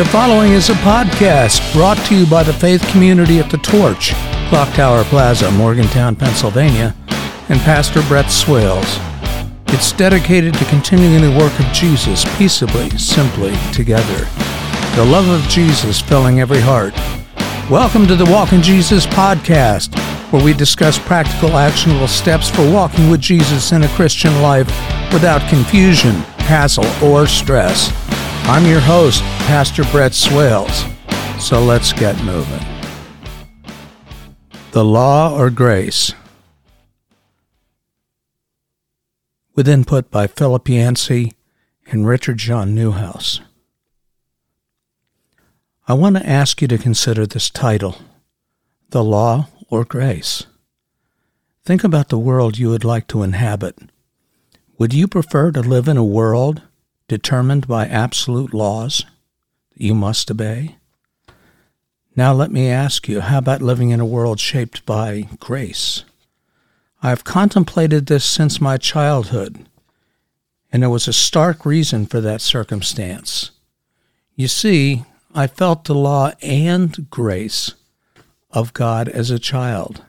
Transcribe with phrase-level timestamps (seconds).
[0.00, 4.14] The following is a podcast brought to you by the faith community at the Torch,
[4.48, 6.96] Clock Tower Plaza, Morgantown, Pennsylvania,
[7.50, 8.98] and Pastor Brett Swales.
[9.66, 14.26] It's dedicated to continuing the work of Jesus peaceably, simply, together.
[14.96, 16.94] The love of Jesus filling every heart.
[17.68, 19.94] Welcome to the Walk in Jesus podcast,
[20.32, 24.68] where we discuss practical, actionable steps for walking with Jesus in a Christian life
[25.12, 27.92] without confusion, hassle, or stress.
[28.50, 30.84] I'm your host, Pastor Brett Swales.
[31.38, 32.66] So let's get moving.
[34.72, 36.12] The Law or Grace.
[39.54, 41.34] With input by Philip Yancey
[41.92, 43.38] and Richard John Neuhaus.
[45.86, 47.98] I want to ask you to consider this title
[48.88, 50.46] The Law or Grace.
[51.64, 53.78] Think about the world you would like to inhabit.
[54.76, 56.62] Would you prefer to live in a world
[57.10, 59.04] determined by absolute laws
[59.72, 60.76] that you must obey?
[62.14, 66.04] Now let me ask you, how about living in a world shaped by grace?
[67.02, 69.66] I have contemplated this since my childhood,
[70.70, 73.50] and there was a stark reason for that circumstance.
[74.36, 75.02] You see,
[75.34, 77.74] I felt the law and grace
[78.52, 80.04] of God as a child.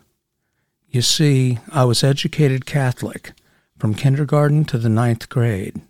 [0.88, 3.32] You see, I was educated Catholic
[3.80, 5.82] from kindergarten to the ninth grade.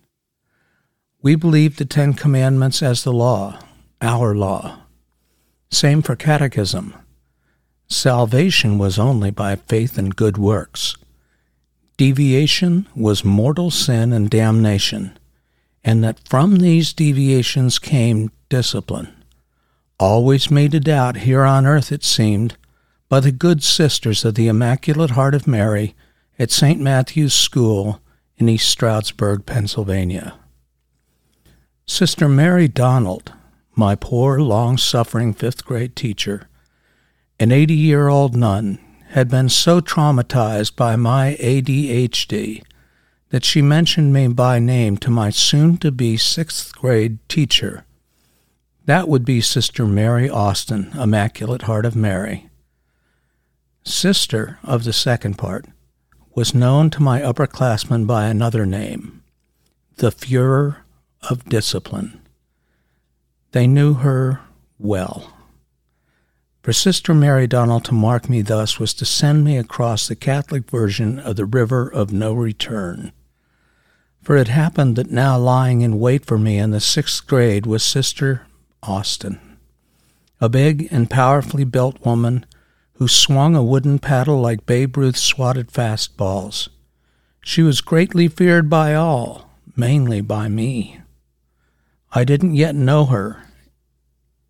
[1.22, 3.60] We believe the Ten Commandments as the law,
[4.00, 4.78] our law.
[5.70, 6.94] Same for catechism.
[7.86, 10.96] Salvation was only by faith and good works.
[11.96, 15.16] Deviation was mortal sin and damnation,
[15.84, 19.14] and that from these deviations came discipline.
[20.00, 22.56] Always made a doubt here on earth, it seemed,
[23.08, 25.94] by the good sisters of the Immaculate Heart of Mary
[26.36, 26.80] at St.
[26.80, 28.00] Matthew's School
[28.38, 30.34] in East Stroudsburg, Pennsylvania.
[31.86, 33.32] Sister Mary Donald,
[33.74, 36.48] my poor, long suffering fifth grade teacher,
[37.40, 38.78] an 80 year old nun,
[39.08, 42.62] had been so traumatized by my ADHD
[43.30, 47.84] that she mentioned me by name to my soon to be sixth grade teacher.
[48.84, 52.48] That would be Sister Mary Austin, Immaculate Heart of Mary.
[53.84, 55.66] Sister of the second part
[56.34, 59.22] was known to my upperclassmen by another name,
[59.96, 60.76] the Fuhrer
[61.28, 62.20] of discipline.
[63.52, 64.40] They knew her
[64.78, 65.32] well.
[66.62, 70.70] For Sister Mary Donald to mark me thus was to send me across the Catholic
[70.70, 73.12] version of the river of no return.
[74.22, 77.82] For it happened that now lying in wait for me in the sixth grade was
[77.82, 78.46] Sister
[78.80, 79.40] Austin,
[80.40, 82.46] a big and powerfully built woman
[82.94, 86.68] who swung a wooden paddle like Babe Ruth swatted fastballs.
[87.40, 91.01] She was greatly feared by all, mainly by me.
[92.14, 93.44] I didn't yet know her,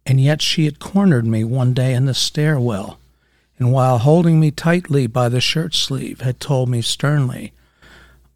[0.04, 2.98] and yet she had cornered me one day in the stairwell,
[3.56, 7.52] and while holding me tightly by the shirt sleeve, had told me sternly,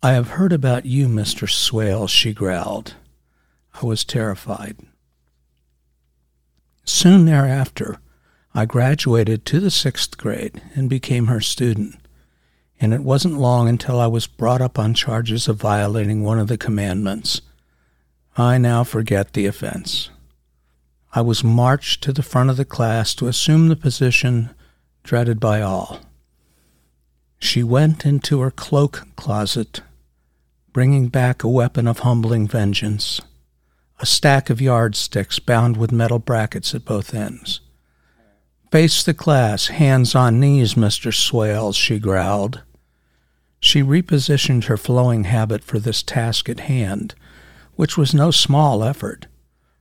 [0.00, 1.50] I have heard about you, Mr.
[1.50, 2.94] Swale, she growled.
[3.82, 4.76] I was terrified.
[6.84, 7.98] Soon thereafter,
[8.54, 11.96] I graduated to the sixth grade and became her student,
[12.80, 16.46] and it wasn't long until I was brought up on charges of violating one of
[16.46, 17.40] the commandments
[18.38, 20.10] I now forget the offense.
[21.14, 24.50] I was marched to the front of the class to assume the position
[25.02, 26.00] dreaded by all.
[27.38, 29.80] She went into her cloak closet,
[30.74, 33.22] bringing back a weapon of humbling vengeance,
[34.00, 37.60] a stack of yardsticks bound with metal brackets at both ends.
[38.70, 41.14] Face the class, hands on knees, Mr.
[41.14, 42.60] Swales, she growled.
[43.60, 47.14] She repositioned her flowing habit for this task at hand
[47.76, 49.26] which was no small effort.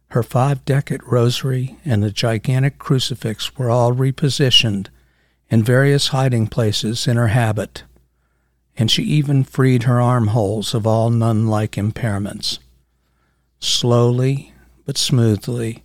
[0.09, 4.87] Her five decade rosary and the gigantic crucifix were all repositioned
[5.49, 7.83] in various hiding places in her habit,
[8.77, 12.59] and she even freed her armholes of all nun like impairments.
[13.59, 14.53] Slowly
[14.85, 15.83] but smoothly,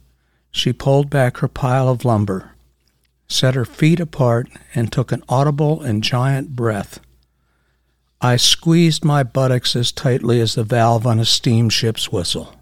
[0.51, 2.53] she pulled back her pile of lumber,
[3.29, 7.01] set her feet apart, and took an audible and giant breath.
[8.23, 12.55] I squeezed my buttocks as tightly as the valve on a steamship's whistle.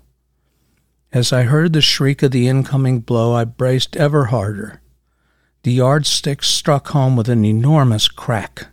[1.13, 4.81] As I heard the shriek of the incoming blow, I braced ever harder.
[5.65, 8.69] The yardstick struck home with an enormous crack.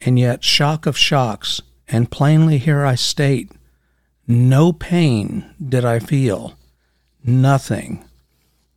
[0.00, 3.50] And yet, shock of shocks, and plainly here I state,
[4.28, 6.56] no pain did I feel.
[7.24, 8.04] Nothing.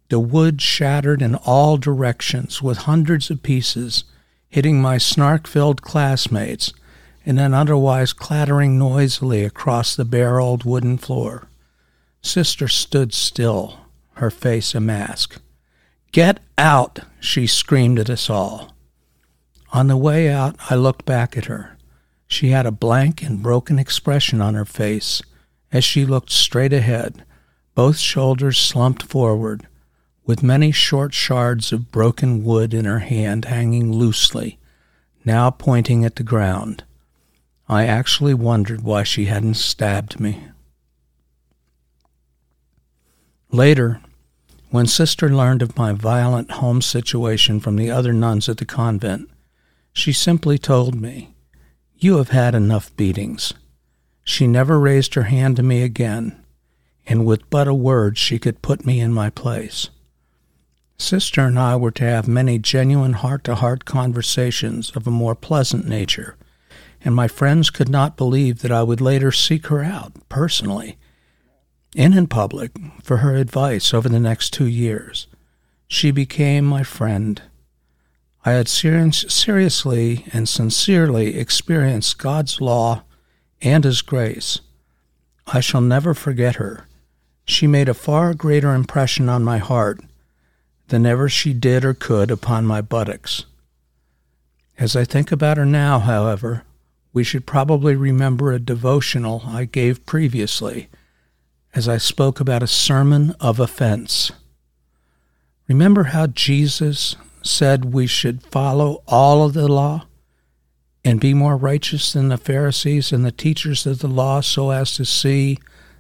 [0.10, 4.06] The wood shattered in all directions with hundreds of pieces
[4.50, 6.74] hitting my snark filled classmates
[7.26, 11.48] and then otherwise clattering noisily across the bare old wooden floor.
[12.22, 13.80] Sister stood still,
[14.14, 15.42] her face a mask.
[16.12, 17.00] Get out!
[17.20, 18.76] she screamed at us all.
[19.74, 21.78] On the way out, I looked back at her.
[22.28, 25.22] She had a blank and broken expression on her face
[25.72, 27.24] as she looked straight ahead,
[27.76, 29.68] both shoulders slumped forward,
[30.26, 34.60] with many short shards of broken wood in her hand hanging loosely,
[35.24, 36.84] now pointing at the ground.
[37.72, 40.44] I actually wondered why she hadn't stabbed me.
[43.50, 44.02] Later,
[44.72, 49.30] when Sister learned of my violent home situation from the other nuns at the convent,
[49.94, 51.34] she simply told me,
[51.96, 53.54] You have had enough beatings.
[54.26, 56.44] She never raised her hand to me again,
[57.08, 59.90] and with but a word she could put me in my place.
[60.98, 65.36] Sister and I were to have many genuine heart to heart conversations of a more
[65.36, 66.36] pleasant nature,
[67.04, 70.98] and my friends could not believe that I would later seek her out personally
[71.96, 72.72] and in public
[73.04, 75.28] for her advice over the next two years.
[75.88, 77.42] She became my friend.
[78.46, 83.04] I had ser- seriously and sincerely experienced God's law
[83.62, 84.62] and His grace.
[85.48, 86.88] I shall never forget her.
[87.46, 90.00] She made a far greater impression on my heart
[90.88, 93.46] than ever she did or could upon my buttocks.
[94.78, 96.64] As I think about her now, however,
[97.14, 100.90] we should probably remember a devotional I gave previously
[101.74, 104.32] as I spoke about a sermon of offense.
[105.68, 110.06] Remember how Jesus said we should follow all of the law?
[111.04, 114.94] and be more righteous than the Pharisees and the teachers of the law so as
[114.94, 115.58] to see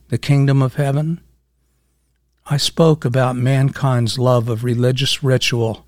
[0.09, 1.21] the kingdom of heaven?
[2.45, 5.85] I spoke about mankind's love of religious ritual,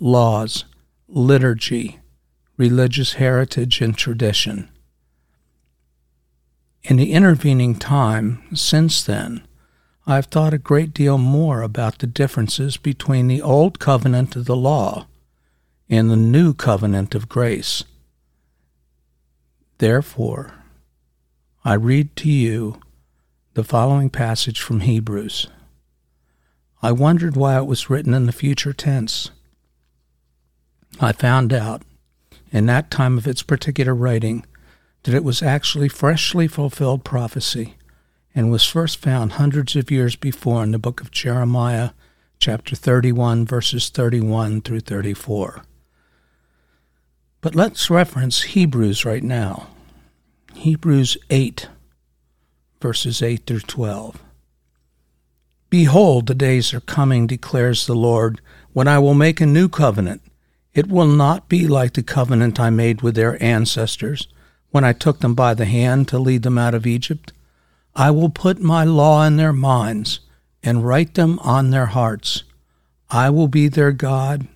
[0.00, 0.64] laws,
[1.06, 2.00] liturgy,
[2.58, 4.68] religious heritage, and tradition.
[6.82, 9.46] In the intervening time since then,
[10.06, 14.46] I have thought a great deal more about the differences between the old covenant of
[14.46, 15.06] the law
[15.88, 17.84] and the new covenant of grace.
[19.78, 20.54] Therefore,
[21.64, 22.80] I read to you
[23.54, 25.46] the following passage from Hebrews.
[26.82, 29.30] I wondered why it was written in the future tense.
[31.00, 31.82] I found out,
[32.50, 34.44] in that time of its particular writing,
[35.02, 37.74] that it was actually freshly fulfilled prophecy
[38.34, 41.90] and was first found hundreds of years before in the book of Jeremiah,
[42.38, 45.64] chapter 31, verses 31 through 34.
[47.40, 49.68] But let's reference Hebrews right now.
[50.54, 51.68] Hebrews 8,
[52.80, 54.22] verses 8 through 12.
[55.70, 58.40] Behold, the days are coming, declares the Lord,
[58.72, 60.22] when I will make a new covenant.
[60.74, 64.28] It will not be like the covenant I made with their ancestors
[64.70, 67.32] when I took them by the hand to lead them out of Egypt.
[67.94, 70.20] I will put my law in their minds
[70.62, 72.44] and write them on their hearts.
[73.10, 74.46] I will be their God,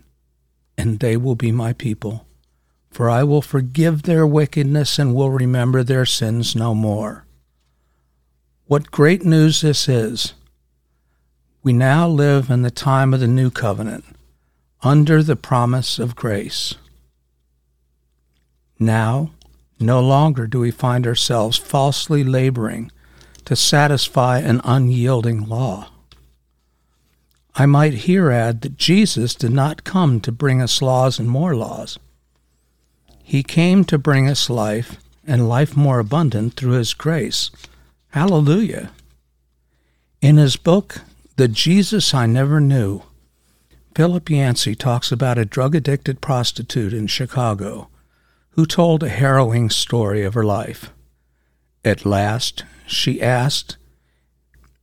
[0.76, 2.26] and they will be my people
[2.92, 7.24] for I will forgive their wickedness and will remember their sins no more.
[8.66, 10.34] What great news this is!
[11.62, 14.04] We now live in the time of the new covenant,
[14.82, 16.74] under the promise of grace.
[18.78, 19.30] Now,
[19.78, 22.90] no longer do we find ourselves falsely laboring
[23.44, 25.88] to satisfy an unyielding law.
[27.54, 31.54] I might here add that Jesus did not come to bring us laws and more
[31.54, 31.98] laws.
[33.22, 34.96] He came to bring us life
[35.26, 37.50] and life more abundant through His grace.
[38.10, 38.90] Hallelujah.
[40.20, 41.00] In his book,
[41.36, 43.02] The Jesus I Never Knew,
[43.94, 47.88] Philip Yancey talks about a drug addicted prostitute in Chicago
[48.50, 50.92] who told a harrowing story of her life.
[51.84, 53.76] At last, she asked,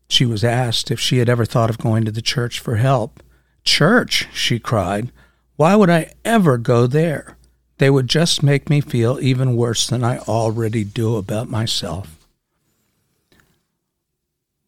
[0.07, 3.23] she was asked if she had ever thought of going to the church for help.
[3.63, 5.11] Church, she cried.
[5.55, 7.37] Why would I ever go there?
[7.77, 12.18] They would just make me feel even worse than I already do about myself.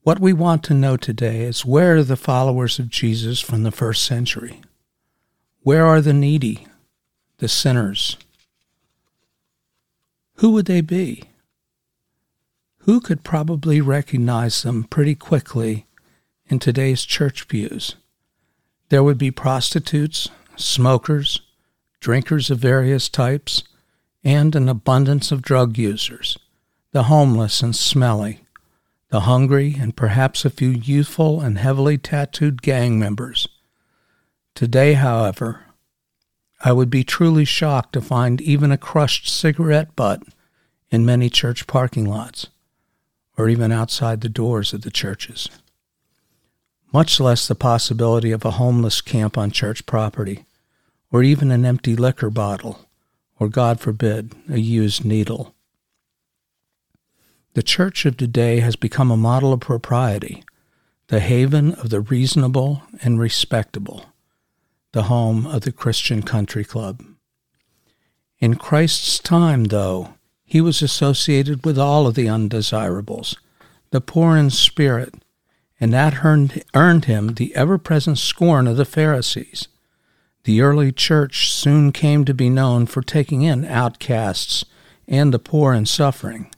[0.04, 3.72] What we want to know today is where are the followers of Jesus from the
[3.72, 4.60] first century?
[5.62, 6.66] Where are the needy,
[7.38, 8.18] the sinners?
[10.38, 11.26] Who would they be?
[12.80, 15.86] Who could probably recognize them pretty quickly
[16.48, 17.96] in today's church pews?
[18.90, 21.42] There would be prostitutes, smokers,
[22.00, 23.64] drinkers of various types,
[24.24, 26.40] and an abundance of drug users,
[26.92, 28.41] the homeless and smelly,
[29.12, 33.48] the hungry, and perhaps a few youthful and heavily tattooed gang members.
[34.56, 35.66] Today, however,
[36.64, 40.24] I would be truly shocked to find even a crushed cigarette butt
[40.90, 42.48] in many church parking lots,
[43.38, 45.50] or even outside the doors of the churches.
[46.92, 50.46] much less the possibility of a homeless camp on church property,
[51.12, 52.88] or even an empty liquor bottle,
[53.40, 55.56] or, God forbid, a used needle.
[57.54, 60.46] The church of today has become a model of propriety,
[61.08, 64.06] the haven of the reasonable and respectable,
[64.94, 67.04] the home of the Christian country club.
[68.40, 70.14] In Christ's time, though,
[70.46, 73.36] he was associated with all of the undesirables,
[73.90, 75.14] the poor in spirit,
[75.78, 79.68] and that earned, him the ever present scorn of the Pharisees.
[80.46, 84.64] The early church soon came to be known for taking in outcasts
[85.06, 86.50] and the poor and suffering.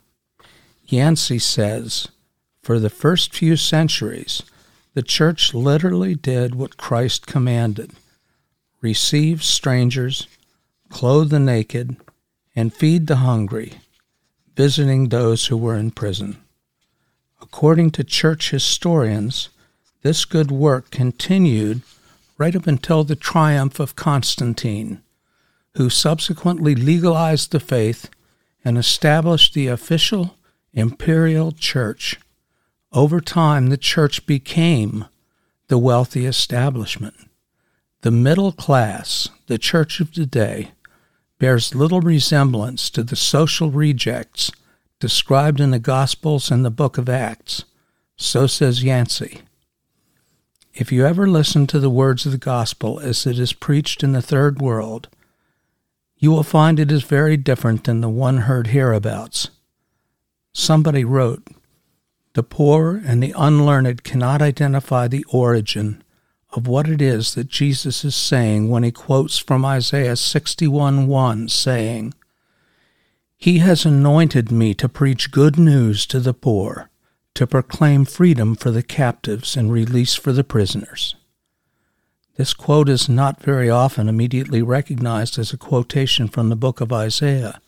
[0.94, 2.08] Yancey says,
[2.62, 4.44] for the first few centuries,
[4.94, 7.94] the church literally did what Christ commanded
[8.80, 10.28] receive strangers,
[10.90, 11.96] clothe the naked,
[12.56, 13.74] and feed the hungry,
[14.56, 16.38] visiting those who were in prison.
[17.42, 19.50] According to church historians,
[20.04, 21.82] this good work continued
[22.38, 25.02] right up until the triumph of Constantine,
[25.76, 28.10] who subsequently legalized the faith
[28.64, 30.36] and established the official
[30.74, 32.20] imperial church.
[32.92, 35.06] Over time, the church became
[35.68, 37.16] the wealthy establishment.
[38.02, 40.72] The middle class, the church of today,
[41.40, 44.52] bears little resemblance to the social rejects
[45.00, 47.66] described in the Gospels and the book of Acts.
[48.16, 49.42] So says Yancey.
[50.74, 54.14] If you ever listen to the words of the gospel as it is preached in
[54.14, 55.08] the third world,
[56.18, 59.50] you will find it is very different than the one heard hereabouts.
[60.54, 61.48] Somebody wrote,
[62.34, 66.04] The poor and the unlearned cannot identify the origin
[66.52, 71.50] of what it is that Jesus is saying when he quotes from Isaiah 61 1,
[71.50, 72.14] saying,
[73.36, 76.92] He has anointed me to preach good news to the poor,
[77.34, 81.16] to proclaim freedom for the captives and release for the prisoners.
[82.36, 86.94] This quote is not very often immediately recognized as a quotation from the book of
[86.94, 87.60] Isaiah,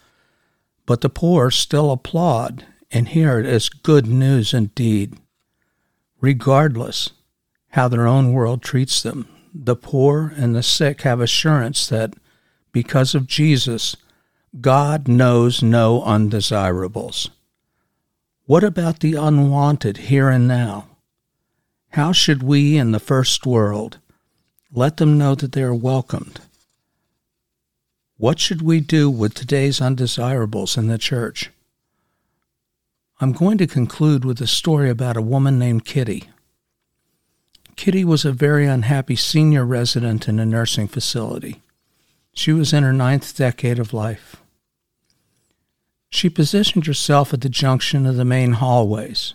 [0.86, 2.66] but the poor still applaud
[2.96, 5.18] and hear it as good news indeed.
[6.22, 7.10] Regardless
[7.72, 12.14] how their own world treats them, the poor and the sick have assurance that
[12.72, 13.98] because of Jesus,
[14.62, 17.30] God knows no undesirables.
[18.46, 20.88] What about the unwanted here and now?
[21.90, 23.98] How should we in the first world
[24.72, 26.40] let them know that they are welcomed?
[28.16, 31.52] What should we do with today's undesirables in the church?
[33.22, 36.30] I'm going to conclude with a story about a woman named Kitty.
[37.78, 41.64] Kitty was a very unhappy senior resident in a nursing facility.
[42.34, 44.36] She was in her ninth decade of life.
[46.10, 49.34] She positioned herself at the junction of the main hallways.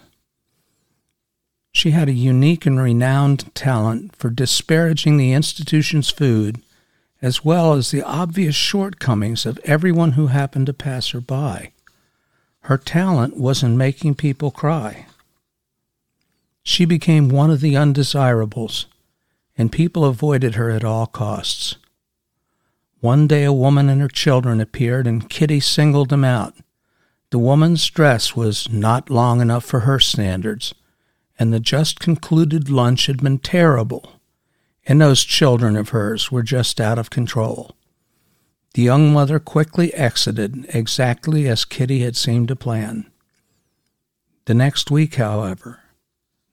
[1.72, 6.60] She had a unique and renowned talent for disparaging the institution's food,
[7.22, 11.72] as well as the obvious shortcomings of everyone who happened to pass her by.
[12.62, 15.06] Her talent was in making people cry.
[16.62, 18.86] She became one of the undesirables,
[19.56, 21.76] and people avoided her at all costs.
[23.00, 26.54] One day a woman and her children appeared, and Kitty singled them out.
[27.30, 30.74] The woman's dress was not long enough for her standards,
[31.38, 34.20] and the just concluded lunch had been terrible,
[34.86, 37.74] and those children of hers were just out of control.
[38.74, 43.10] The young mother quickly exited, exactly as Kitty had seemed to plan.
[44.44, 45.80] The next week, however,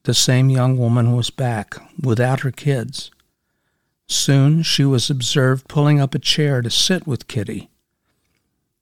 [0.02, 3.10] the same young woman was back, without her kids.
[4.08, 7.68] Soon she was observed pulling up a chair to sit with Kitty.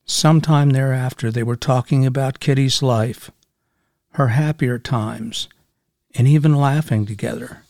[0.04, 3.30] Sometime thereafter, they were talking about Kitty's life,
[4.12, 5.48] her happier times,
[6.14, 7.64] and even laughing together.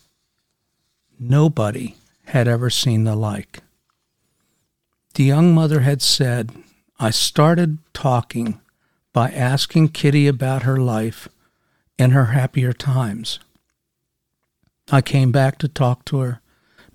[1.18, 1.96] Nobody
[2.26, 3.62] had ever seen the like.
[5.16, 6.52] The young mother had said,
[7.00, 8.61] I started talking
[9.14, 11.26] by asking Kitty about her life
[11.99, 13.38] and her happier times.
[14.92, 16.42] I came back to talk to her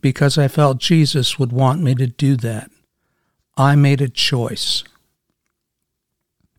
[0.02, 2.70] because I felt Jesus would want me to do that.
[3.58, 4.84] I made a choice.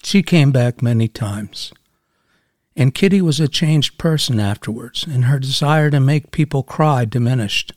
[0.02, 1.73] She came back many times.
[2.75, 7.73] And Kitty was a changed person afterwards, and her desire to make people cry diminished.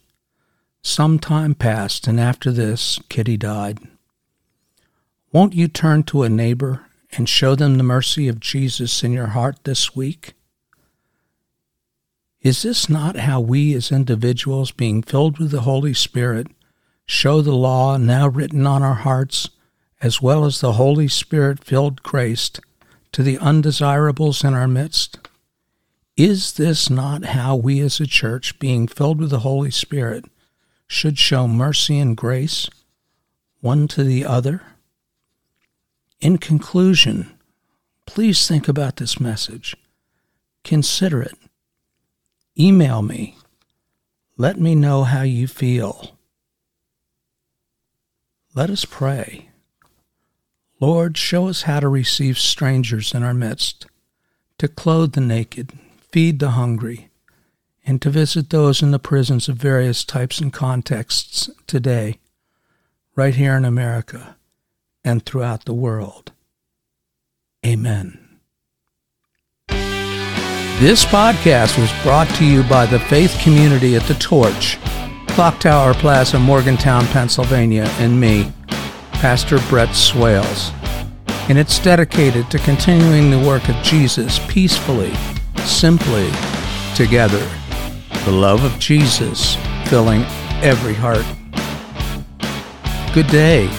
[0.86, 3.80] Some time passed, and after this, Kitty died.
[5.32, 6.86] Won't you turn to a neighbor
[7.18, 10.36] and show them the mercy of Jesus in your heart this week?
[12.40, 16.50] Is this not how we as individuals, being filled with the Holy Spirit,
[17.08, 19.50] show the law now written on our hearts,
[20.04, 22.52] as well as the Holy Spirit filled grace
[23.12, 25.18] to the undesirables in our midst?
[26.16, 30.26] Is this not how we as a church, being filled with the Holy Spirit,
[30.88, 32.70] should show mercy and grace
[33.62, 34.62] one to the other?
[36.20, 37.38] In conclusion,
[38.06, 39.76] please think about this message.
[40.64, 41.38] Consider it.
[42.58, 43.38] Email me.
[44.38, 46.18] Let me know how you feel.
[48.54, 49.50] Let us pray.
[50.80, 53.86] Lord, show us how to receive strangers in our midst,
[54.58, 55.74] to clothe the naked,
[56.12, 57.10] feed the hungry,
[57.86, 62.20] and to visit those in the prisons of various types and contexts today,
[63.16, 64.36] right here in America
[65.04, 66.32] and throughout the world.
[67.66, 68.20] Amen.
[70.80, 74.78] This podcast was brought to you by the faith community at The Torch,
[75.30, 78.52] Clock Tower Plaza, Morgantown, Pennsylvania, and me,
[79.14, 80.72] Pastor Brett Swales.
[81.48, 85.14] And it's dedicated to continuing the work of Jesus peacefully,
[85.66, 86.30] simply,
[86.96, 87.48] together.
[88.26, 89.56] The love of Jesus
[89.88, 90.24] filling
[90.64, 91.24] every heart.
[93.14, 93.70] Good day.